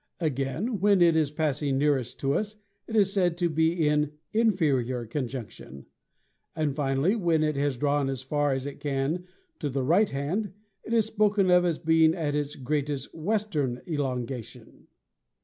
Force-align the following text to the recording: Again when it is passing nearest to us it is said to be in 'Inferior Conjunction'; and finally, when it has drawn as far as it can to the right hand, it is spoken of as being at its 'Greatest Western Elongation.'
Again 0.19 0.79
when 0.79 0.99
it 0.99 1.15
is 1.15 1.29
passing 1.29 1.77
nearest 1.77 2.19
to 2.21 2.33
us 2.33 2.55
it 2.87 2.95
is 2.95 3.13
said 3.13 3.37
to 3.37 3.47
be 3.47 3.87
in 3.87 4.13
'Inferior 4.33 5.05
Conjunction'; 5.05 5.85
and 6.55 6.75
finally, 6.75 7.15
when 7.15 7.43
it 7.43 7.55
has 7.57 7.77
drawn 7.77 8.09
as 8.09 8.23
far 8.23 8.51
as 8.51 8.65
it 8.65 8.79
can 8.79 9.27
to 9.59 9.69
the 9.69 9.83
right 9.83 10.09
hand, 10.09 10.53
it 10.83 10.91
is 10.93 11.05
spoken 11.05 11.51
of 11.51 11.65
as 11.65 11.77
being 11.77 12.15
at 12.15 12.33
its 12.33 12.55
'Greatest 12.55 13.13
Western 13.13 13.83
Elongation.' 13.87 14.87